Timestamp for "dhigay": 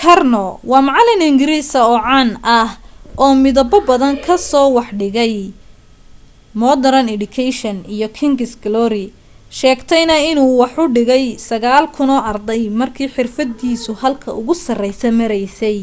5.00-5.34, 10.96-11.24